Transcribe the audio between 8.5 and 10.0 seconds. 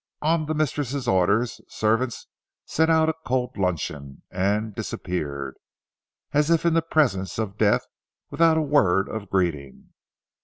a word of greeting.